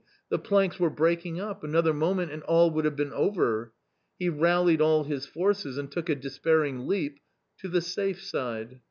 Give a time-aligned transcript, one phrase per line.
[0.29, 3.71] the planks were breaking up— another moment and all would have been over!
[4.17, 7.19] He rallied all his forces and took a despairing leap....
[7.59, 8.79] to the safe side.